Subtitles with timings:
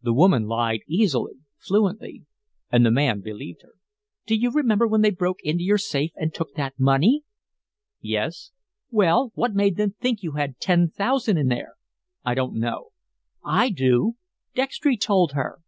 [0.00, 2.24] The woman lied easily, fluently,
[2.70, 3.72] and the man believed her.
[4.24, 7.24] "Do you remember when they broke into your safe and took that money?"
[8.00, 8.52] "Yes."
[8.92, 11.74] "Well, what made them think you had ten thousand in there?"
[12.24, 12.90] "I don't know."
[13.44, 14.12] "I do.
[14.54, 15.58] Dextry told her."